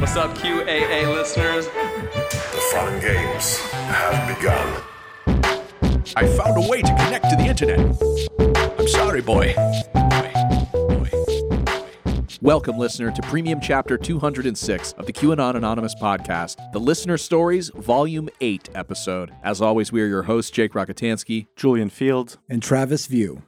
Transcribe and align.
What's 0.00 0.16
up, 0.16 0.34
QAA 0.34 1.14
listeners? 1.14 1.66
The 1.66 2.70
fun 2.72 2.98
games 3.02 3.58
have 3.58 4.34
begun. 4.34 4.82
I 6.16 6.26
found 6.26 6.64
a 6.64 6.66
way 6.66 6.80
to 6.80 6.88
connect 6.88 7.28
to 7.28 7.36
the 7.36 7.44
internet. 7.44 7.78
I'm 8.78 8.88
sorry, 8.88 9.20
boy. 9.20 9.54
Welcome, 12.40 12.78
listener, 12.78 13.10
to 13.10 13.20
Premium 13.20 13.60
Chapter 13.60 13.98
206 13.98 14.92
of 14.92 15.04
the 15.04 15.12
QAnon 15.12 15.56
Anonymous 15.56 15.94
podcast, 15.94 16.72
the 16.72 16.80
Listener 16.80 17.18
Stories, 17.18 17.68
Volume 17.68 18.30
8 18.40 18.70
episode. 18.74 19.32
As 19.44 19.60
always, 19.60 19.92
we 19.92 20.00
are 20.00 20.06
your 20.06 20.22
hosts, 20.22 20.50
Jake 20.50 20.72
Rockatansky, 20.72 21.48
Julian 21.56 21.90
Feeld, 21.90 22.38
and 22.48 22.62
Travis 22.62 23.06
View. 23.06 23.42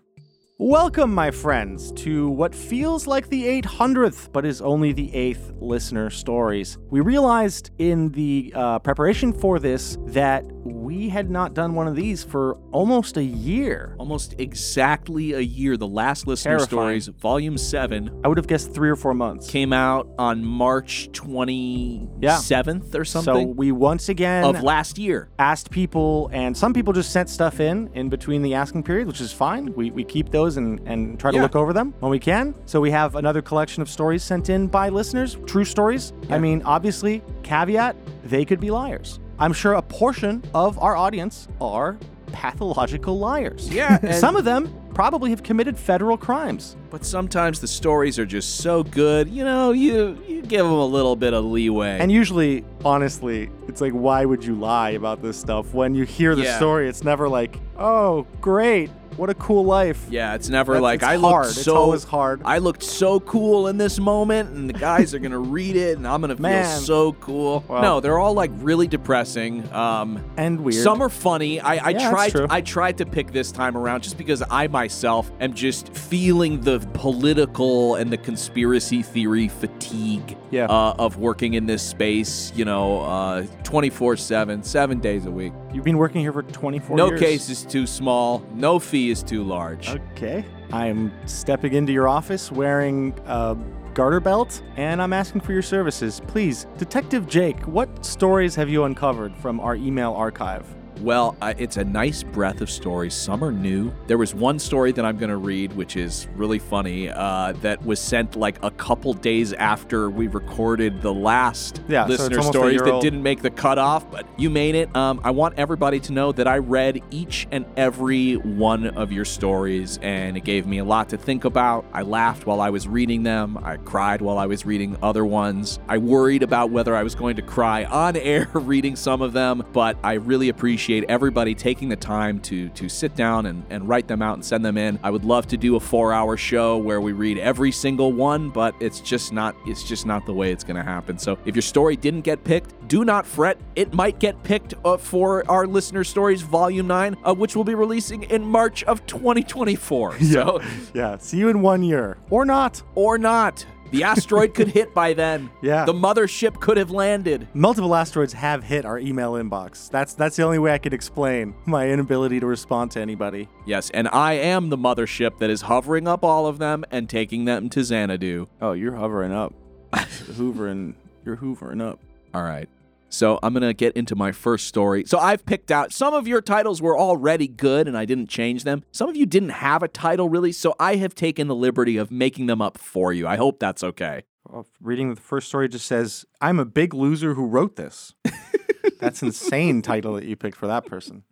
Welcome, 0.64 1.12
my 1.12 1.32
friends, 1.32 1.90
to 2.02 2.29
what 2.29 2.54
feels 2.54 3.08
like 3.08 3.29
the 3.29 3.62
800th, 3.62 4.30
but 4.30 4.46
is 4.46 4.62
only 4.62 4.93
the 4.93 5.12
eighth 5.12 5.50
listener 5.58 6.08
stories. 6.08 6.79
We 6.89 7.00
realized 7.00 7.72
in 7.79 8.11
the 8.12 8.53
uh, 8.54 8.79
preparation 8.79 9.32
for 9.32 9.58
this 9.58 9.98
that 10.06 10.44
we 10.64 11.08
had 11.08 11.30
not 11.30 11.54
done 11.54 11.75
one 11.75 11.89
of 11.89 11.96
these 11.96 12.22
for 12.22 12.57
almost 12.70 13.16
a 13.16 13.22
year. 13.25 13.94
Almost 13.98 14.34
exactly 14.39 15.32
a 15.32 15.40
year, 15.40 15.76
the 15.76 15.89
last 15.89 16.26
Listener 16.26 16.58
Terrifying. 16.58 17.00
Stories, 17.00 17.08
Volume 17.20 17.58
7, 17.58 18.20
I 18.25 18.29
would 18.29 18.36
have 18.39 18.46
guessed 18.46 18.72
three 18.72 18.89
or 18.89 18.96
four 18.96 19.12
months. 19.14 19.48
came 19.50 19.72
out 19.72 20.08
on 20.18 20.44
March 20.44 21.08
27th 21.12 22.94
or 22.94 23.04
something. 23.04 23.04
so 23.04 23.20
something 23.22 23.56
we 23.56 23.72
once 23.72 24.08
again 24.08 24.44
of 24.44 24.62
last 24.62 24.98
year. 24.98 25.29
asked 25.39 25.70
people, 25.70 26.30
and 26.32 26.56
some 26.56 26.72
people 26.72 26.92
just 26.92 27.11
sent 27.12 27.29
stuff 27.29 27.61
in 27.61 27.90
in 27.94 28.08
between 28.08 28.42
the 28.42 28.54
asking 28.54 28.82
period, 28.82 29.06
which 29.06 29.20
is 29.20 29.32
fine. 29.32 29.72
We, 29.75 29.90
we 29.90 30.04
keep 30.04 30.31
those 30.31 30.56
and, 30.56 30.81
and 30.86 31.18
try 31.18 31.31
to 31.31 31.36
Yeah. 31.36 31.42
look 31.42 31.56
over 31.56 31.72
them 31.72 31.94
when 32.00 32.11
we 32.11 32.19
can. 32.19 32.55
So 32.67 32.81
we 32.81 32.91
have 32.91 33.17
another 33.17 33.42
collection 33.42 33.83
of 33.83 33.89
stories 33.89 34.22
sent 34.22 34.48
in 34.50 34.69
by 34.69 34.89
listeners, 34.89 35.36
true 35.47 35.64
stories. 35.64 36.12
I 36.31 36.39
mean, 36.39 36.62
obviously, 36.64 37.22
caveat, 37.42 37.97
they 38.25 38.44
could 38.44 38.61
be 38.61 38.70
liars. 38.70 39.19
I'm 39.43 39.53
sure 39.53 39.73
a 39.75 39.83
portion 39.83 40.41
of 40.55 40.79
our 40.79 40.95
audience 40.97 41.48
are 41.61 41.98
pathological 42.29 43.19
liars. 43.19 43.69
Yeah, 43.69 43.99
and- 44.03 44.15
Some 44.15 44.37
of 44.37 44.45
them 44.45 44.73
probably 44.95 45.31
have 45.31 45.43
committed 45.43 45.77
federal 45.77 46.17
crimes. 46.17 46.77
But 46.91 47.05
sometimes 47.05 47.59
the 47.61 47.67
stories 47.67 48.19
are 48.21 48.27
just 48.27 48.57
so 48.59 48.83
good, 48.84 49.29
you 49.29 49.43
know, 49.45 49.73
you, 49.73 50.23
you 50.29 50.43
give 50.43 50.65
them 50.65 50.75
a 50.75 50.84
little 50.87 51.17
bit 51.17 51.33
of 51.34 51.45
leeway. 51.45 51.99
And 51.99 52.12
usually, 52.12 52.65
honestly, 52.84 53.51
it's 53.69 53.81
like, 53.81 53.93
why 53.93 54.25
would 54.27 54.45
you 54.45 54.55
lie 54.55 54.91
about 54.91 55.23
this 55.23 55.37
stuff? 55.39 55.73
When 55.75 55.95
you 55.95 56.05
hear 56.05 56.37
the 56.37 56.43
Yeah. 56.45 56.56
story, 56.59 56.89
it's 56.89 57.03
never 57.03 57.29
like, 57.29 57.59
oh, 57.79 58.27
great, 58.41 58.91
what 59.17 59.31
a 59.31 59.35
cool 59.35 59.65
life. 59.65 60.07
Yeah, 60.11 60.35
it's 60.35 60.49
never 60.49 60.73
That's- 60.75 60.83
like 60.83 60.97
it's 61.01 61.05
I 61.05 61.17
hard. 61.17 61.47
looked 61.47 61.57
It's 61.57 61.65
so 61.65 61.77
always 61.77 62.05
hard. 62.05 62.41
I 62.45 62.59
looked 62.59 62.83
so 62.83 63.21
cool 63.21 63.69
in 63.69 63.79
this 63.79 63.99
moment, 63.99 64.51
and 64.51 64.69
the 64.69 64.73
guys 64.75 65.15
are 65.15 65.19
gonna 65.19 65.39
read 65.59 65.77
it, 65.77 65.97
and 65.99 66.07
I'm 66.07 66.21
gonna 66.21 66.37
feel 66.37 66.65
so 66.81 67.13
cool. 67.15 67.65
Well- 67.69 67.83
no, 67.83 68.01
they're 68.01 68.19
all 68.19 68.35
like 68.35 68.51
really 68.57 68.87
depressing. 68.87 69.71
Um, 69.73 70.23
And 70.37 70.61
weird. 70.61 70.83
Some 70.83 71.03
are 71.03 71.09
funny. 71.09 71.61
I, 71.61 71.75
I 71.75 71.75
Yeah, 71.91 71.99
that's 71.99 72.11
tried. 72.11 72.31
true. 72.31 72.47
I 72.51 72.61
tried 72.61 72.99
to 72.99 73.07
pick 73.07 73.33
this 73.33 73.53
time 73.53 73.77
around 73.77 74.03
just 74.03 74.17
because 74.19 74.43
I 74.51 74.67
myself 74.69 75.31
am 75.41 75.55
just 75.55 75.95
feeling 75.95 76.61
the 76.61 76.79
political 76.95 77.95
and 77.97 78.11
the 78.13 78.17
conspiracy 78.17 79.03
theory 79.03 79.49
fatigue 79.49 80.37
Yeah. 80.51 80.67
uh, 80.67 80.95
of 80.99 81.19
working 81.19 81.55
in 81.55 81.67
this 81.67 81.83
space. 81.83 82.53
You 82.55 82.65
know, 82.65 83.47
twenty 83.65 83.91
four 83.91 84.17
seven, 84.17 84.63
seven 84.63 84.99
days 85.01 85.27
a 85.27 85.31
week. 85.31 85.53
You've 85.73 85.84
been 85.84 85.98
working 85.98 86.20
here 86.20 86.33
for 86.33 86.42
24 86.42 86.97
No 86.97 87.06
years. 87.09 87.20
No 87.20 87.27
case 87.27 87.48
is 87.48 87.65
too 87.65 87.87
small. 87.87 88.45
No 88.53 88.78
fee 88.78 89.11
is 89.11 89.23
too 89.23 89.42
large. 89.42 89.89
Okay. 89.89 90.45
I'm 90.73 91.12
stepping 91.27 91.73
into 91.73 91.92
your 91.92 92.09
office 92.09 92.53
wearing 92.53 93.19
a 93.27 93.56
garter 93.95 94.20
belt, 94.20 94.62
and 94.77 95.00
I'm 95.00 95.12
asking 95.12 95.41
for 95.41 95.53
your 95.53 95.62
services. 95.62 96.20
Please, 96.27 96.67
Detective 96.77 97.27
Jake, 97.27 97.59
what 97.67 98.05
stories 98.05 98.55
have 98.55 98.69
you 98.69 98.84
uncovered 98.84 99.34
from 99.37 99.61
our 99.61 99.75
email 99.75 100.12
archive? 100.12 100.67
Well, 101.03 101.37
uh, 101.43 101.53
it's 101.59 101.79
a 101.79 101.85
nice 101.85 102.23
breath 102.23 102.61
of 102.61 102.71
stories. 102.71 103.13
Some 103.13 103.43
are 103.43 103.51
new. 103.51 103.93
There 104.07 104.19
was 104.19 104.37
one 104.37 104.61
story 104.61 104.93
that 104.93 105.05
I'm 105.05 105.17
going 105.17 105.31
to 105.31 105.37
read, 105.37 105.73
which 105.73 105.97
is 105.97 106.29
really 106.37 106.61
funny, 106.61 107.09
uh, 107.11 107.55
that 107.61 107.85
was 107.85 107.99
sent 107.99 108.37
like 108.37 108.63
a 108.63 108.71
couple 108.71 109.13
days 109.13 109.53
after 109.55 110.11
we 110.11 110.29
recorded 110.29 111.03
the 111.03 111.13
last 111.13 111.83
Yeah, 111.89 112.07
listener 112.07 112.39
a 112.39 112.43
stories 112.45 112.81
that 112.83 113.03
didn't 113.03 113.23
make 113.23 113.43
the 113.43 113.51
cutoff, 113.51 114.09
but 114.13 114.29
you 114.39 114.49
made 114.49 114.77
it. 114.77 114.95
Um, 114.95 115.21
I 115.25 115.33
want 115.33 115.59
everybody 115.59 115.99
to 116.01 116.13
know 116.13 116.31
that 116.31 116.47
I 116.47 116.59
read 116.59 117.01
each 117.11 117.49
and 117.51 117.67
every 117.77 118.34
one 118.34 118.87
of 118.87 119.11
your 119.11 119.25
stories, 119.25 119.99
and 120.03 120.37
it 120.37 120.45
gave 120.45 120.69
me 120.69 120.79
a 120.79 120.84
lot 120.84 121.09
to 121.09 121.17
think 121.17 121.45
about. 121.45 121.84
I 121.93 122.03
laughed 122.03 122.47
while 122.47 122.61
I 122.61 122.71
was 122.71 122.87
reading 122.87 123.25
them. 123.25 123.59
I 123.65 123.77
cried 123.79 124.23
while 124.23 124.39
I 124.39 124.47
was 124.47 124.65
reading 124.65 124.97
other 125.03 125.25
ones. 125.25 125.81
I 125.89 125.99
worried 125.99 126.45
about 126.45 126.71
whether 126.71 126.95
I 126.95 127.03
was 127.03 127.17
going 127.17 127.34
to 127.37 127.43
cry 127.43 127.87
on 127.87 128.17
air 128.23 128.49
reading 128.55 128.95
some 128.95 129.21
of 129.21 129.33
them, 129.33 129.65
but 129.73 129.97
I 130.05 130.13
really 130.13 130.49
appreciate 130.49 130.91
everybody 131.08 131.54
taking 131.54 131.88
the 131.88 131.97
time 131.97 132.38
to 132.41 132.69
to 132.70 132.88
sit 132.88 133.14
down 133.16 133.47
and, 133.47 133.64
and 133.70 133.88
write 133.88 134.06
them 134.08 134.22
out 134.22 134.34
and 134.34 134.44
send 134.44 134.64
them 134.64 134.76
in. 134.78 134.98
I 135.03 135.10
would 135.10 135.25
love 135.25 135.47
to 135.48 135.56
do 135.56 135.76
a 135.76 135.80
four 135.80 136.12
hour 136.12 136.36
show 136.36 136.78
where 136.78 137.00
we 137.00 137.12
read 137.12 137.38
every 137.38 137.72
single 137.72 138.12
one, 138.12 138.50
but 138.50 138.75
it's 138.80 139.00
just 139.00 139.32
not 139.32 139.54
it's 139.66 139.82
just 139.84 140.06
not 140.06 140.26
the 140.26 140.32
way 140.34 140.53
it's 140.53 140.64
gonna 140.64 140.82
happen. 140.84 141.19
So 141.19 141.38
if 141.47 141.54
your 141.54 141.62
story 141.62 141.97
didn't 141.97 142.22
get 142.22 142.44
picked, 142.44 142.88
do 142.88 143.04
not 143.04 143.26
fret. 143.26 143.58
It 143.76 143.92
might 143.94 144.19
get 144.19 144.42
picked 144.42 144.75
uh, 144.84 144.97
for 144.97 145.48
our 145.50 145.66
listener 145.66 146.04
stories 146.04 146.42
volume 146.42 146.86
nine, 146.86 147.16
uh, 147.24 147.34
which 147.34 147.56
will 147.56 147.64
be 147.64 147.74
releasing 147.74 148.24
in 148.24 148.42
March 148.44 148.84
of 148.84 149.04
2024. 149.06 150.19
So 150.32 150.60
Yeah, 150.94 151.19
see 151.19 151.36
you 151.38 151.48
in 151.48 151.60
one 151.62 151.82
year. 151.82 152.16
Or 152.30 152.44
not. 152.44 152.82
or 152.94 153.19
not. 153.19 153.64
The 153.92 154.03
asteroid 154.04 154.54
could 154.54 154.69
hit 154.69 154.92
by 154.92 155.12
then. 155.14 155.50
Yeah. 155.62 155.84
The 155.84 155.92
mothership 155.92 156.58
could 156.60 156.76
have 156.76 156.91
landed. 156.91 157.47
Multiple 157.54 157.94
asteroids 157.94 158.32
have 158.32 158.64
hit 158.64 158.84
our 158.84 158.98
email 158.98 159.34
inbox. 159.34 159.88
That's 159.91 160.14
that's 160.14 160.34
the 160.36 160.42
only 160.42 160.58
way 160.58 160.72
I 160.72 160.78
could 160.78 160.92
explain 160.92 161.54
my 161.66 161.88
inability 161.88 162.41
to 162.41 162.47
respond 162.47 162.91
to 162.92 163.00
anybody. 163.00 163.48
Yes, 163.64 163.91
and 163.91 164.08
I 164.08 164.32
am 164.34 164.70
the 164.70 164.76
mothership 164.76 165.38
that 165.38 165.50
is 165.50 165.62
hovering 165.62 166.08
up 166.08 166.25
all 166.25 166.47
of 166.47 166.58
them 166.58 166.84
and 166.91 167.08
taking 167.08 167.44
them 167.44 167.69
to 167.70 167.84
Xanadu. 167.84 168.48
Oh, 168.60 168.72
you're 168.72 168.97
hovering 168.97 169.32
up. 169.32 169.54
hoovering. 169.92 170.94
You're 171.24 171.36
hoovering 171.36 171.80
up. 171.80 172.00
All 172.34 172.42
right. 172.42 172.69
So 173.12 173.39
I'm 173.43 173.53
going 173.53 173.62
to 173.62 173.75
get 173.75 173.95
into 173.95 174.17
my 174.17 174.33
first 174.33 174.67
story. 174.67 175.05
So 175.06 175.19
I've 175.19 175.45
picked 175.45 175.71
out 175.71 175.93
some 175.93 176.15
of 176.15 176.27
your 176.27 176.41
titles 176.41 176.81
were 176.81 176.99
already 176.99 177.47
good 177.47 177.87
and 177.87 177.97
I 177.97 178.05
didn't 178.05 178.28
change 178.28 178.65
them. 178.65 178.84
Some 178.91 179.09
of 179.09 179.17
you 179.17 179.27
didn't 179.27 179.50
have 179.50 179.83
a 179.83 179.89
title 179.89 180.28
really, 180.28 180.53
so 180.53 180.75
I 180.81 180.97
have 180.97 181.15
taken 181.15 181.47
the 181.47 181.55
liberty 181.55 181.97
of 181.99 182.11
making 182.11 182.47
them 182.47 182.62
up 182.62 182.78
for 182.78 183.12
you. 183.12 183.27
I 183.27 183.37
hope 183.37 183.61
that's 183.61 183.84
okay. 183.84 184.22
Well, 184.49 184.67
reading 184.81 185.15
the 185.15 185.21
first 185.21 185.49
story 185.49 185.69
just 185.69 185.87
says, 185.87 186.25
I'm 186.41 186.59
a 186.59 186.65
big 186.65 186.95
loser 186.95 187.34
who 187.34 187.47
wrote 187.47 187.77
this. 187.77 188.15
That's 188.99 189.22
insane 189.22 189.83
title 189.83 190.15
that 190.15 190.25
you 190.25 190.37
picked 190.37 190.56
for 190.56 190.67
that 190.67 190.87
person. 190.87 191.25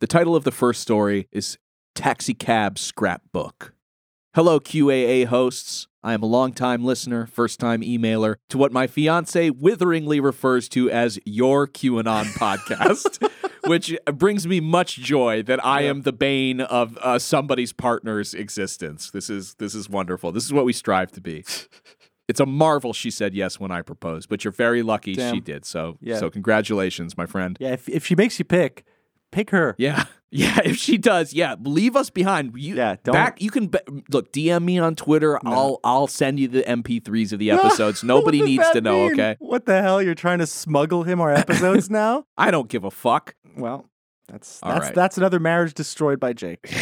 The 0.00 0.06
title 0.06 0.34
of 0.34 0.44
the 0.44 0.50
first 0.50 0.80
story 0.80 1.28
is 1.30 1.58
Taxi 1.94 2.34
Cab 2.34 2.78
Scrapbook. 2.78 3.74
Hello, 4.34 4.58
QAA 4.60 5.26
hosts. 5.26 5.86
I 6.02 6.14
am 6.14 6.22
a 6.22 6.26
longtime 6.26 6.84
listener, 6.84 7.26
first 7.26 7.60
time 7.60 7.82
emailer 7.82 8.36
to 8.48 8.58
what 8.58 8.72
my 8.72 8.86
fiance 8.86 9.50
witheringly 9.50 10.18
refers 10.20 10.68
to 10.70 10.90
as 10.90 11.18
your 11.26 11.66
QAnon 11.66 12.24
podcast, 12.38 13.30
which 13.66 13.94
brings 14.06 14.46
me 14.46 14.60
much 14.60 14.96
joy 14.96 15.42
that 15.42 15.64
I 15.64 15.82
am 15.82 16.02
the 16.02 16.12
bane 16.12 16.60
of 16.62 16.96
uh, 16.98 17.18
somebody's 17.18 17.72
partner's 17.72 18.32
existence. 18.32 19.10
This 19.10 19.28
is 19.28 19.54
this 19.54 19.74
is 19.74 19.90
wonderful. 19.90 20.32
This 20.32 20.44
is 20.44 20.52
what 20.52 20.64
we 20.64 20.72
strive 20.72 21.12
to 21.12 21.20
be. 21.20 21.44
It's 22.28 22.38
a 22.38 22.46
marvel 22.46 22.92
she 22.92 23.10
said 23.10 23.34
yes 23.34 23.58
when 23.58 23.72
I 23.72 23.82
proposed, 23.82 24.28
but 24.28 24.44
you're 24.44 24.52
very 24.52 24.84
lucky 24.84 25.14
Damn. 25.16 25.34
she 25.34 25.40
did. 25.40 25.64
So 25.64 25.98
Yeah. 26.00 26.16
so 26.16 26.30
congratulations, 26.30 27.16
my 27.16 27.26
friend. 27.26 27.56
Yeah, 27.58 27.72
if, 27.72 27.88
if 27.88 28.06
she 28.06 28.14
makes 28.14 28.38
you 28.38 28.44
pick, 28.44 28.84
pick 29.32 29.50
her. 29.50 29.74
Yeah. 29.78 30.04
Yeah, 30.32 30.60
if 30.64 30.76
she 30.76 30.96
does, 30.96 31.32
yeah, 31.32 31.56
leave 31.60 31.96
us 31.96 32.08
behind. 32.10 32.52
You, 32.56 32.76
Yeah, 32.76 32.96
don't- 33.02 33.12
back. 33.14 33.40
You 33.42 33.50
can 33.50 33.66
be, 33.66 33.78
look. 34.10 34.32
DM 34.32 34.62
me 34.64 34.78
on 34.78 34.94
Twitter. 34.94 35.38
I'll 35.44 35.80
I'll 35.82 36.06
send 36.06 36.38
you 36.38 36.46
the 36.48 36.62
MP3s 36.62 37.32
of 37.32 37.38
the 37.40 37.50
episodes. 37.50 38.04
Nobody 38.04 38.40
needs 38.50 38.68
to 38.70 38.80
know. 38.80 39.04
mean? 39.04 39.12
Okay, 39.14 39.36
What 39.40 39.66
the 39.66 39.82
hell? 39.82 40.00
You're 40.00 40.14
trying 40.14 40.38
to 40.38 40.46
smuggle 40.46 41.02
him 41.02 41.20
our 41.20 41.32
episodes 41.32 41.90
now? 42.02 42.26
I 42.38 42.50
don't 42.52 42.68
give 42.68 42.84
a 42.84 42.90
fuck. 42.90 43.34
Well, 43.56 43.90
that's 44.28 44.60
that's 44.60 44.86
right. 44.86 44.94
that's 44.94 45.18
another 45.18 45.40
marriage 45.40 45.74
destroyed 45.74 46.20
by 46.20 46.32
Jake. 46.32 46.72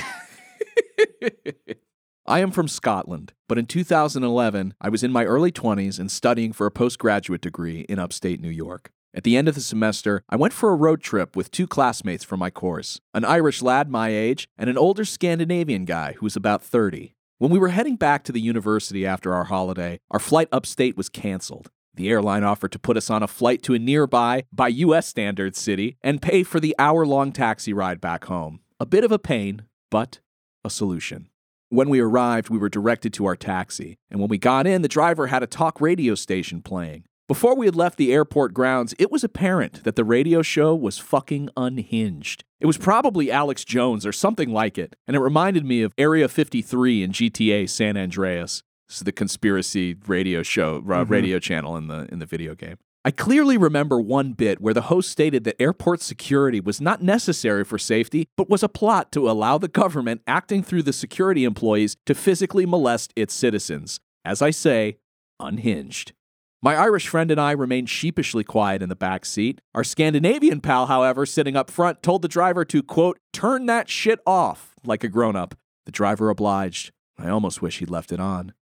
I 2.26 2.40
am 2.40 2.50
from 2.50 2.68
Scotland, 2.68 3.32
but 3.48 3.56
in 3.56 3.64
2011, 3.64 4.74
I 4.82 4.90
was 4.90 5.02
in 5.02 5.10
my 5.10 5.24
early 5.24 5.50
20s 5.50 5.98
and 5.98 6.10
studying 6.10 6.52
for 6.52 6.66
a 6.66 6.70
postgraduate 6.70 7.40
degree 7.40 7.86
in 7.88 7.98
upstate 7.98 8.42
New 8.42 8.50
York. 8.50 8.90
At 9.14 9.24
the 9.24 9.36
end 9.36 9.48
of 9.48 9.54
the 9.54 9.62
semester, 9.62 10.22
I 10.28 10.36
went 10.36 10.52
for 10.52 10.70
a 10.70 10.76
road 10.76 11.00
trip 11.00 11.34
with 11.34 11.50
two 11.50 11.66
classmates 11.66 12.24
from 12.24 12.40
my 12.40 12.50
course 12.50 13.00
an 13.14 13.24
Irish 13.24 13.62
lad 13.62 13.88
my 13.88 14.10
age 14.10 14.48
and 14.58 14.68
an 14.68 14.76
older 14.76 15.04
Scandinavian 15.04 15.84
guy 15.86 16.12
who 16.12 16.26
was 16.26 16.36
about 16.36 16.62
30. 16.62 17.14
When 17.38 17.50
we 17.50 17.58
were 17.58 17.68
heading 17.68 17.96
back 17.96 18.22
to 18.24 18.32
the 18.32 18.40
university 18.40 19.06
after 19.06 19.32
our 19.32 19.44
holiday, 19.44 20.00
our 20.10 20.18
flight 20.18 20.48
upstate 20.52 20.96
was 20.96 21.08
canceled. 21.08 21.70
The 21.94 22.10
airline 22.10 22.44
offered 22.44 22.72
to 22.72 22.78
put 22.78 22.96
us 22.96 23.10
on 23.10 23.22
a 23.22 23.28
flight 23.28 23.62
to 23.62 23.74
a 23.74 23.78
nearby, 23.78 24.44
by 24.52 24.68
US 24.68 25.08
standards, 25.08 25.58
city 25.58 25.96
and 26.02 26.22
pay 26.22 26.42
for 26.42 26.60
the 26.60 26.74
hour 26.78 27.06
long 27.06 27.32
taxi 27.32 27.72
ride 27.72 28.00
back 28.00 28.26
home. 28.26 28.60
A 28.78 28.86
bit 28.86 29.04
of 29.04 29.10
a 29.10 29.18
pain, 29.18 29.62
but 29.90 30.20
a 30.64 30.70
solution. 30.70 31.28
When 31.70 31.88
we 31.88 32.00
arrived, 32.00 32.50
we 32.50 32.58
were 32.58 32.68
directed 32.68 33.12
to 33.14 33.26
our 33.26 33.36
taxi, 33.36 33.98
and 34.10 34.20
when 34.20 34.28
we 34.28 34.38
got 34.38 34.66
in, 34.66 34.82
the 34.82 34.88
driver 34.88 35.26
had 35.26 35.42
a 35.42 35.46
talk 35.46 35.80
radio 35.80 36.14
station 36.14 36.62
playing. 36.62 37.04
Before 37.28 37.54
we 37.54 37.66
had 37.66 37.76
left 37.76 37.98
the 37.98 38.10
airport 38.10 38.54
grounds, 38.54 38.94
it 38.98 39.12
was 39.12 39.22
apparent 39.22 39.84
that 39.84 39.96
the 39.96 40.04
radio 40.04 40.40
show 40.40 40.74
was 40.74 40.96
fucking 40.96 41.50
unhinged. 41.58 42.42
It 42.58 42.64
was 42.64 42.78
probably 42.78 43.30
Alex 43.30 43.66
Jones 43.66 44.06
or 44.06 44.12
something 44.12 44.50
like 44.50 44.78
it, 44.78 44.96
and 45.06 45.14
it 45.14 45.20
reminded 45.20 45.66
me 45.66 45.82
of 45.82 45.92
Area 45.98 46.26
53 46.26 47.02
in 47.02 47.12
GTA 47.12 47.68
San 47.68 47.98
Andreas. 47.98 48.62
This 48.88 48.96
is 48.96 49.02
the 49.02 49.12
conspiracy 49.12 49.94
radio 50.06 50.42
show, 50.42 50.82
uh, 50.88 51.04
radio 51.04 51.38
channel 51.38 51.76
in 51.76 51.88
the 51.88 52.08
in 52.10 52.18
the 52.18 52.24
video 52.24 52.54
game. 52.54 52.78
I 53.04 53.10
clearly 53.10 53.58
remember 53.58 54.00
one 54.00 54.32
bit 54.32 54.62
where 54.62 54.72
the 54.72 54.88
host 54.88 55.10
stated 55.10 55.44
that 55.44 55.60
airport 55.60 56.00
security 56.00 56.60
was 56.60 56.80
not 56.80 57.02
necessary 57.02 57.62
for 57.62 57.76
safety, 57.76 58.26
but 58.38 58.48
was 58.48 58.62
a 58.62 58.70
plot 58.70 59.12
to 59.12 59.30
allow 59.30 59.58
the 59.58 59.68
government 59.68 60.22
acting 60.26 60.62
through 60.62 60.84
the 60.84 60.94
security 60.94 61.44
employees 61.44 61.98
to 62.06 62.14
physically 62.14 62.64
molest 62.64 63.12
its 63.14 63.34
citizens. 63.34 64.00
As 64.24 64.40
I 64.40 64.48
say, 64.48 64.96
unhinged. 65.38 66.12
My 66.60 66.74
Irish 66.74 67.06
friend 67.06 67.30
and 67.30 67.40
I 67.40 67.52
remained 67.52 67.88
sheepishly 67.88 68.42
quiet 68.42 68.82
in 68.82 68.88
the 68.88 68.96
back 68.96 69.24
seat. 69.24 69.60
Our 69.76 69.84
Scandinavian 69.84 70.60
pal, 70.60 70.86
however, 70.86 71.24
sitting 71.24 71.54
up 71.54 71.70
front, 71.70 72.02
told 72.02 72.22
the 72.22 72.28
driver 72.28 72.64
to, 72.64 72.82
quote, 72.82 73.20
turn 73.32 73.66
that 73.66 73.88
shit 73.88 74.18
off, 74.26 74.74
like 74.84 75.04
a 75.04 75.08
grown 75.08 75.36
up. 75.36 75.54
The 75.86 75.92
driver 75.92 76.30
obliged. 76.30 76.90
I 77.16 77.28
almost 77.28 77.62
wish 77.62 77.78
he'd 77.78 77.90
left 77.90 78.10
it 78.10 78.18
on. 78.18 78.54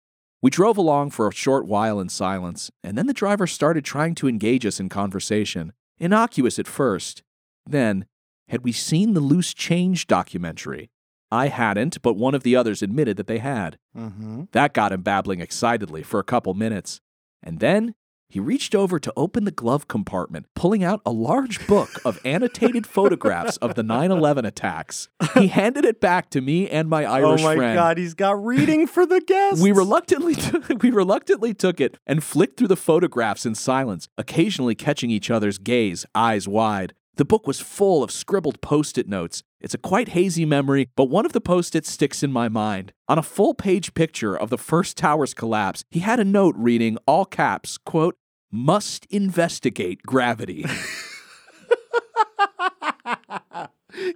We 0.42 0.52
drove 0.52 0.78
along 0.78 1.12
for 1.12 1.26
a 1.28 1.34
short 1.34 1.68
while 1.68 2.02
in 2.02 2.10
silence, 2.10 2.70
and 2.84 2.98
then 2.98 3.08
the 3.08 3.14
driver 3.14 3.48
started 3.48 3.86
trying 3.86 4.14
to 4.16 4.28
engage 4.28 4.66
us 4.66 4.80
in 4.80 4.90
conversation. 4.90 5.72
Innocuous 5.98 6.60
at 6.60 6.68
first. 6.68 7.24
Then, 7.66 8.08
had 8.50 8.66
we 8.66 8.74
seen 8.74 9.14
the 9.14 9.22
Loose 9.22 9.54
Change 9.54 10.06
documentary? 10.06 10.92
I 11.32 11.48
hadn't, 11.48 12.02
but 12.02 12.18
one 12.18 12.36
of 12.36 12.44
the 12.44 12.58
others 12.58 12.82
admitted 12.82 13.16
that 13.18 13.28
they 13.28 13.40
had. 13.40 13.78
Mm-hmm. 13.98 14.44
That 14.52 14.74
got 14.74 14.92
him 14.92 15.02
babbling 15.02 15.40
excitedly 15.40 16.04
for 16.04 16.20
a 16.20 16.24
couple 16.24 16.54
minutes. 16.54 17.00
And 17.46 17.60
then 17.60 17.94
he 18.28 18.40
reached 18.40 18.74
over 18.74 19.00
to 19.00 19.14
open 19.16 19.46
the 19.46 19.52
glove 19.52 19.88
compartment, 19.88 20.48
pulling 20.56 20.84
out 20.84 21.00
a 21.06 21.12
large 21.12 21.66
book 21.68 22.02
of 22.04 22.20
annotated 22.26 22.88
photographs 22.88 23.56
of 23.58 23.76
the 23.76 23.84
9 23.84 24.12
11 24.12 24.46
attacks. 24.46 25.08
He 25.36 25.48
handed 25.60 25.86
it 25.86 26.02
back 26.02 26.32
to 26.32 26.42
me 26.42 26.68
and 26.70 26.90
my 26.90 27.06
oh 27.06 27.14
Irish 27.14 27.42
friend. 27.42 27.44
Oh 27.44 27.48
my 27.48 27.56
friend. 27.56 27.76
god, 27.76 27.98
he's 27.98 28.16
got 28.16 28.44
reading 28.44 28.88
for 28.88 29.06
the 29.06 29.22
guests. 29.22 29.62
We 29.62 29.72
reluctantly 29.72 30.36
we 30.82 30.90
reluctantly 30.90 31.54
took 31.54 31.80
it 31.80 31.98
and 32.08 32.24
flicked 32.24 32.58
through 32.58 32.68
the 32.68 32.76
photographs 32.76 33.46
in 33.46 33.56
silence, 33.56 34.10
occasionally 34.18 34.76
catching 34.76 35.12
each 35.12 35.30
other's 35.30 35.58
gaze, 35.60 36.06
eyes 36.16 36.48
wide. 36.48 36.94
The 37.18 37.26
book 37.26 37.48
was 37.48 37.62
full 37.62 38.04
of 38.04 38.12
scribbled 38.12 38.60
post-it 38.60 39.08
notes. 39.08 39.44
It's 39.66 39.74
a 39.74 39.80
quite 39.80 40.10
hazy 40.10 40.46
memory, 40.46 40.90
but 40.96 41.10
one 41.10 41.26
of 41.26 41.34
the 41.34 41.42
post-its 41.42 41.92
sticks 41.92 42.22
in 42.22 42.32
my 42.32 42.48
mind. 42.48 42.94
On 43.08 43.18
a 43.18 43.24
full-page 43.24 43.96
picture 43.96 44.38
of 44.38 44.52
the 44.52 44.60
first 44.60 44.96
tower's 44.96 45.34
collapse, 45.34 45.84
he 45.90 46.02
had 46.02 46.20
a 46.20 46.24
note 46.24 46.54
reading 46.56 47.00
all 47.08 47.26
caps, 47.26 47.80
quote, 47.80 48.16
"Must 48.52 49.08
investigate 49.08 50.04
gravity." 50.04 50.66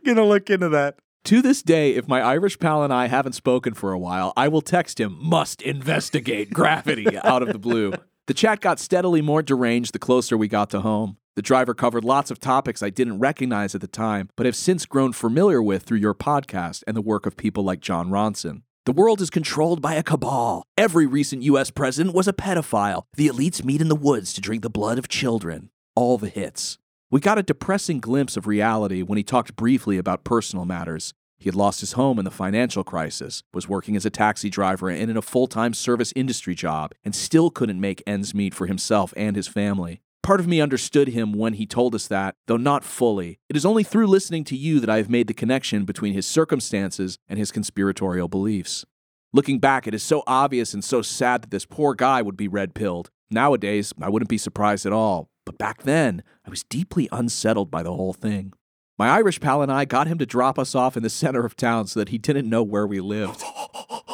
gonna 0.06 0.24
look 0.24 0.52
into 0.52 0.70
that. 0.70 1.00
To 1.24 1.42
this 1.42 1.64
day, 1.64 1.96
if 1.96 2.08
my 2.08 2.22
Irish 2.22 2.60
pal 2.60 2.84
and 2.84 2.94
I 2.94 3.08
haven't 3.08 3.34
spoken 3.34 3.74
for 3.74 3.92
a 3.92 3.98
while, 3.98 4.34
I 4.38 4.50
will 4.50 4.62
text 4.62 5.00
him, 5.00 5.18
must 5.20 5.64
investigate 5.64 6.54
gravity 6.54 7.18
out 7.18 7.42
of 7.42 7.52
the 7.52 7.60
blue. 7.60 7.94
The 8.30 8.36
chat 8.36 8.62
got 8.62 8.80
steadily 8.80 9.24
more 9.24 9.42
deranged 9.42 9.92
the 9.92 9.98
closer 9.98 10.38
we 10.38 10.48
got 10.48 10.70
to 10.70 10.82
home. 10.82 11.18
The 11.36 11.42
driver 11.42 11.74
covered 11.74 12.04
lots 12.04 12.30
of 12.30 12.40
topics 12.40 12.84
I 12.84 12.92
didn't 12.92 13.18
recognize 13.18 13.74
at 13.74 13.82
the 13.82 13.88
time, 13.88 14.30
but 14.36 14.46
have 14.46 14.56
since 14.56 14.86
grown 14.86 15.14
familiar 15.14 15.64
with 15.64 15.82
through 15.82 15.98
your 15.98 16.14
podcast 16.14 16.84
and 16.86 16.96
the 16.96 17.02
work 17.02 17.26
of 17.26 17.38
people 17.38 17.64
like 17.64 17.80
Jon 17.80 18.12
Ronson. 18.12 18.62
The 18.86 18.92
world 18.92 19.20
is 19.20 19.32
controlled 19.32 19.82
by 19.82 19.96
a 19.96 20.04
cabal. 20.04 20.62
Every 20.78 21.08
recent 21.08 21.42
US 21.42 21.72
president 21.72 22.14
was 22.14 22.28
a 22.28 22.34
pedophile. 22.34 23.02
The 23.16 23.30
elites 23.30 23.64
meet 23.64 23.82
in 23.82 23.90
the 23.90 23.96
woods 23.96 24.32
to 24.34 24.42
drink 24.42 24.62
the 24.62 24.70
blood 24.70 25.00
of 25.00 25.08
children. 25.08 25.72
All 25.96 26.20
the 26.20 26.30
hits. 26.30 26.78
We 27.10 27.22
got 27.22 27.40
a 27.40 27.44
depressing 27.44 28.00
glimpse 28.00 28.38
of 28.38 28.46
reality 28.46 29.02
when 29.02 29.18
he 29.18 29.24
talked 29.24 29.56
briefly 29.56 29.98
about 29.98 30.24
personal 30.24 30.66
matters. 30.66 31.16
He 31.40 31.48
had 31.48 31.56
lost 31.56 31.80
his 31.80 31.94
home 31.94 32.20
in 32.20 32.26
the 32.26 32.32
financial 32.32 32.84
crisis, 32.84 33.44
was 33.54 33.70
working 33.70 33.96
as 33.96 34.06
a 34.06 34.10
taxi 34.10 34.50
driver 34.50 34.90
and 34.90 35.10
in 35.10 35.18
a 35.18 35.22
full 35.22 35.48
time 35.48 35.74
service 35.74 36.12
industry 36.16 36.54
job, 36.54 36.92
and 37.04 37.16
still 37.16 37.50
couldn't 37.50 37.80
make 37.80 38.04
ends 38.06 38.34
meet 38.34 38.54
for 38.54 38.68
himself 38.68 39.14
and 39.16 39.36
his 39.36 39.48
family. 39.48 40.02
Part 40.22 40.42
of 40.42 40.48
me 40.48 40.60
understood 40.62 41.08
him 41.08 41.32
when 41.32 41.54
he 41.54 41.66
told 41.66 41.96
us 41.96 42.08
that, 42.08 42.36
though 42.48 42.58
not 42.58 42.84
fully. 42.84 43.40
It 43.48 43.56
is 43.56 43.66
only 43.66 43.84
through 43.84 44.08
listening 44.08 44.44
to 44.46 44.56
you 44.56 44.80
that 44.82 44.90
I 44.90 44.98
have 44.98 45.10
made 45.10 45.28
the 45.28 45.34
connection 45.34 45.86
between 45.86 46.14
his 46.14 46.28
circumstances 46.28 47.18
and 47.28 47.40
his 47.40 47.52
conspiratorial 47.52 48.28
beliefs. 48.28 48.86
Looking 49.32 49.60
back, 49.60 49.88
it 49.88 49.94
is 49.94 50.04
so 50.04 50.24
obvious 50.28 50.74
and 50.74 50.84
so 50.84 51.02
sad 51.02 51.44
that 51.44 51.52
this 51.52 51.66
poor 51.66 51.96
guy 51.96 52.22
would 52.22 52.38
be 52.38 52.48
red 52.48 52.74
pilled. 52.74 53.10
Nowadays, 53.32 53.94
I 54.02 54.10
wouldn't 54.10 54.30
be 54.30 54.38
surprised 54.38 54.86
at 54.86 54.94
all. 54.94 55.30
But 55.46 55.58
back 55.58 55.84
then, 55.84 56.22
I 56.46 56.50
was 56.50 56.64
deeply 56.64 57.08
unsettled 57.12 57.72
by 57.72 57.82
the 57.82 57.94
whole 57.94 58.14
thing. 58.14 58.54
My 59.00 59.08
Irish 59.08 59.40
pal 59.40 59.62
and 59.62 59.72
I 59.72 59.86
got 59.86 60.08
him 60.08 60.18
to 60.18 60.26
drop 60.26 60.60
us 60.60 60.76
off 60.76 60.98
in 60.98 61.04
the 61.04 61.10
center 61.10 61.46
of 61.46 61.56
town 61.56 61.88
so 61.88 62.02
that 62.02 62.10
he 62.10 62.18
didn't 62.18 62.50
know 62.50 62.62
where 62.62 62.86
we 62.86 63.00
lived. 63.00 63.42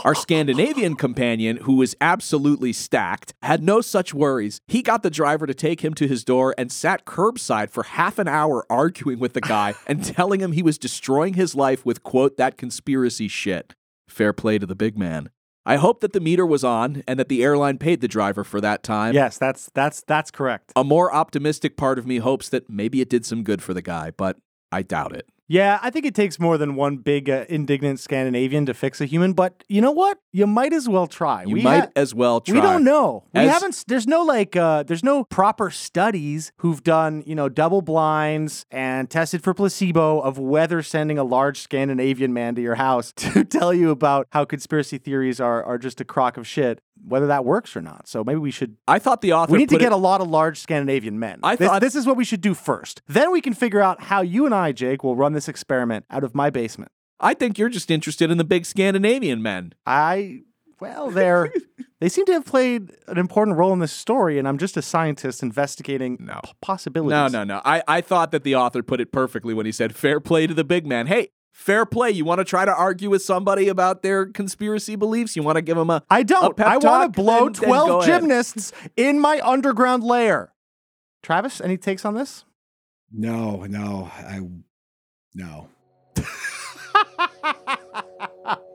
Our 0.03 0.13
Scandinavian 0.13 0.95
companion, 0.95 1.57
who 1.57 1.77
was 1.77 1.95
absolutely 1.99 2.71
stacked, 2.71 3.33
had 3.41 3.63
no 3.63 3.81
such 3.81 4.13
worries. 4.13 4.61
He 4.67 4.83
got 4.83 5.01
the 5.01 5.09
driver 5.09 5.47
to 5.47 5.55
take 5.55 5.83
him 5.83 5.95
to 5.95 6.07
his 6.07 6.23
door 6.23 6.53
and 6.55 6.71
sat 6.71 7.03
curbside 7.03 7.71
for 7.71 7.81
half 7.81 8.19
an 8.19 8.27
hour 8.27 8.63
arguing 8.69 9.17
with 9.17 9.33
the 9.33 9.41
guy 9.41 9.73
and 9.87 10.05
telling 10.05 10.39
him 10.39 10.51
he 10.51 10.61
was 10.61 10.77
destroying 10.77 11.33
his 11.33 11.55
life 11.55 11.83
with, 11.83 12.03
quote, 12.03 12.37
that 12.37 12.55
conspiracy 12.55 13.27
shit. 13.27 13.73
Fair 14.07 14.33
play 14.33 14.59
to 14.59 14.67
the 14.67 14.75
big 14.75 14.95
man. 14.99 15.31
I 15.65 15.77
hope 15.77 16.01
that 16.01 16.13
the 16.13 16.19
meter 16.19 16.45
was 16.45 16.63
on 16.63 17.01
and 17.07 17.17
that 17.17 17.27
the 17.27 17.43
airline 17.43 17.79
paid 17.79 18.01
the 18.01 18.07
driver 18.07 18.43
for 18.43 18.61
that 18.61 18.83
time. 18.83 19.15
Yes, 19.15 19.39
that's 19.39 19.71
that's 19.73 20.03
that's 20.03 20.29
correct. 20.29 20.71
A 20.75 20.83
more 20.83 21.11
optimistic 21.11 21.75
part 21.75 21.97
of 21.97 22.05
me 22.05 22.17
hopes 22.17 22.49
that 22.49 22.69
maybe 22.69 23.01
it 23.01 23.09
did 23.09 23.25
some 23.25 23.41
good 23.41 23.63
for 23.63 23.73
the 23.73 23.81
guy, 23.81 24.11
but 24.11 24.37
I 24.71 24.81
doubt 24.81 25.15
it. 25.15 25.27
Yeah, 25.47 25.79
I 25.83 25.91
think 25.91 26.07
it 26.07 26.15
takes 26.15 26.39
more 26.39 26.57
than 26.57 26.73
one 26.75 26.97
big 26.97 27.29
uh, 27.29 27.45
indignant 27.47 27.99
Scandinavian 27.99 28.65
to 28.65 28.73
fix 28.73 28.99
a 28.99 29.05
human, 29.05 29.33
but 29.33 29.63
you 29.67 29.79
know 29.79 29.91
what? 29.91 30.17
You 30.33 30.47
might 30.47 30.73
as 30.73 30.89
well 30.89 31.05
try. 31.05 31.43
You 31.43 31.53
we 31.53 31.61
might 31.61 31.81
ha- 31.81 31.91
as 31.95 32.15
well 32.15 32.41
try. 32.41 32.55
We 32.55 32.61
don't 32.61 32.83
know. 32.83 33.25
We 33.31 33.41
haven't. 33.41 33.83
There's 33.87 34.07
no 34.07 34.23
like. 34.23 34.55
Uh, 34.55 34.81
there's 34.81 35.03
no 35.03 35.23
proper 35.25 35.69
studies 35.69 36.51
who've 36.57 36.81
done 36.83 37.23
you 37.27 37.35
know 37.35 37.47
double 37.47 37.83
blinds 37.83 38.65
and 38.71 39.07
tested 39.07 39.43
for 39.43 39.53
placebo 39.53 40.19
of 40.19 40.39
whether 40.39 40.81
sending 40.81 41.19
a 41.19 41.23
large 41.23 41.59
Scandinavian 41.59 42.33
man 42.33 42.55
to 42.55 42.61
your 42.61 42.75
house 42.75 43.13
to 43.17 43.43
tell 43.43 43.71
you 43.71 43.91
about 43.91 44.27
how 44.31 44.45
conspiracy 44.45 44.97
theories 44.97 45.39
are 45.39 45.63
are 45.63 45.77
just 45.77 46.01
a 46.01 46.05
crock 46.05 46.37
of 46.37 46.47
shit, 46.47 46.81
whether 47.03 47.27
that 47.27 47.45
works 47.45 47.75
or 47.75 47.81
not. 47.81 48.07
So 48.07 48.23
maybe 48.23 48.39
we 48.39 48.51
should. 48.51 48.77
I 48.87 48.99
thought 48.99 49.21
the 49.21 49.33
author 49.33 49.51
We 49.51 49.57
need 49.59 49.69
to 49.69 49.77
get 49.77 49.87
it- 49.87 49.91
a 49.93 49.97
lot 49.97 50.21
of 50.21 50.27
large 50.29 50.59
Scandinavian 50.59 51.19
men. 51.19 51.39
I 51.43 51.55
this, 51.55 51.67
thought- 51.67 51.81
this 51.81 51.95
is 51.95 52.05
what 52.07 52.17
we 52.17 52.23
should 52.25 52.41
do 52.41 52.53
first. 52.53 53.01
Then 53.07 53.31
we 53.31 53.41
can 53.41 53.53
figure 53.53 53.81
out 53.81 54.03
how 54.03 54.21
you 54.21 54.45
and 54.45 54.53
I, 54.55 54.71
Jake, 54.71 55.03
will 55.03 55.15
run 55.15 55.33
this 55.33 55.47
experiment 55.47 56.05
out 56.09 56.23
of 56.23 56.33
my 56.35 56.49
basement. 56.49 56.91
I 57.19 57.33
think 57.33 57.57
you're 57.57 57.69
just 57.69 57.89
interested 57.91 58.29
in 58.31 58.37
the 58.37 58.43
big 58.43 58.65
Scandinavian 58.65 59.41
men. 59.41 59.73
I 59.85 60.41
well, 60.81 61.09
they're 61.09 61.53
they 62.01 62.09
seem 62.09 62.25
to 62.25 62.33
have 62.33 62.43
played 62.45 62.91
an 63.07 63.17
important 63.17 63.55
role 63.57 63.71
in 63.71 63.79
this 63.79 63.93
story, 63.93 64.37
and 64.37 64.45
I'm 64.47 64.57
just 64.57 64.75
a 64.75 64.81
scientist 64.81 65.41
investigating 65.41 66.17
No. 66.19 66.41
possibilities. 66.61 67.11
No, 67.11 67.27
no, 67.29 67.43
no. 67.45 67.61
I, 67.63 67.81
I 67.87 68.01
thought 68.01 68.31
that 68.31 68.43
the 68.43 68.55
author 68.55 68.83
put 68.83 68.99
it 68.99 69.13
perfectly 69.13 69.53
when 69.53 69.65
he 69.65 69.71
said, 69.71 69.95
fair 69.95 70.19
play 70.19 70.45
to 70.47 70.53
the 70.53 70.65
big 70.65 70.85
man. 70.85 71.07
Hey, 71.07 71.29
fair 71.55 71.85
play. 71.85 72.11
You 72.11 72.25
want 72.25 72.39
to 72.39 72.45
try 72.45 72.65
to 72.65 72.73
argue 72.75 73.09
with 73.09 73.21
somebody 73.23 73.69
about 73.69 74.03
their 74.03 74.25
conspiracy 74.25 74.95
beliefs? 74.97 75.35
You 75.37 75.41
want 75.43 75.55
to 75.55 75.61
give 75.61 75.77
them 75.77 75.89
a 75.89 76.03
I 76.09 76.21
don't. 76.23 76.55
pep 76.55 76.67
I 76.67 76.77
want 76.77 77.13
to 77.13 77.21
blow 77.21 77.45
Then- 77.45 77.53
then 77.53 77.61
go 77.61 77.67
twelve 77.67 78.03
ahead. 78.03 78.21
gymnasts 78.21 78.73
in 78.97 79.19
my 79.19 79.39
underground 79.41 80.03
lair. 80.03 80.51
Travis, 81.23 81.61
any 81.61 81.77
takes 81.77 82.03
on 82.05 82.13
this? 82.13 82.43
No, 83.11 83.63
no, 83.65 84.11
I 84.13 84.41
no. 85.33 85.69